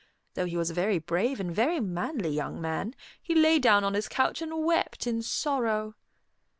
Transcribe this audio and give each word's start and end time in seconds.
Though 0.33 0.47
he 0.47 0.57
was 0.57 0.71
a 0.71 0.73
very 0.73 0.97
brave 0.97 1.39
and 1.39 1.53
very 1.53 1.79
manly 1.79 2.31
young 2.31 2.59
man, 2.59 2.95
he 3.21 3.35
lay 3.35 3.59
down 3.59 3.83
on 3.83 3.93
his 3.93 4.07
couch 4.09 4.41
and 4.41 4.65
wept 4.65 5.05
in 5.05 5.21
sorrow. 5.21 5.93